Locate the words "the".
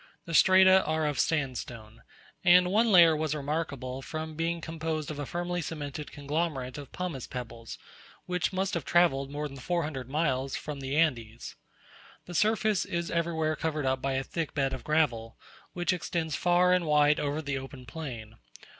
0.25-0.33, 10.79-10.95, 12.25-12.33, 17.39-17.59